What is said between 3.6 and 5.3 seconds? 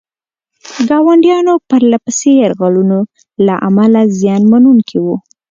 امله زیان منونکي وو.